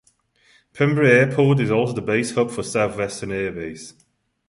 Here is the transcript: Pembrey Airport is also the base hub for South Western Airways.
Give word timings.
Pembrey 0.73 1.11
Airport 1.11 1.59
is 1.59 1.69
also 1.69 1.93
the 1.93 2.01
base 2.01 2.33
hub 2.33 2.49
for 2.49 2.63
South 2.63 2.97
Western 2.97 3.31
Airways. 3.31 3.93